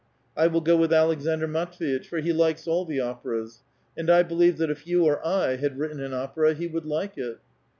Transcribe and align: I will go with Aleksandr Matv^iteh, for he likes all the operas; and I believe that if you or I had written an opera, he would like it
I 0.35 0.47
will 0.47 0.61
go 0.61 0.75
with 0.77 0.89
Aleksandr 0.89 1.45
Matv^iteh, 1.45 2.07
for 2.07 2.21
he 2.21 2.33
likes 2.33 2.67
all 2.67 2.85
the 2.85 2.99
operas; 2.99 3.61
and 3.95 4.09
I 4.09 4.23
believe 4.23 4.57
that 4.57 4.71
if 4.71 4.87
you 4.87 5.05
or 5.05 5.23
I 5.23 5.57
had 5.57 5.77
written 5.77 5.99
an 5.99 6.11
opera, 6.11 6.55
he 6.55 6.65
would 6.65 6.87
like 6.87 7.19
it 7.19 7.37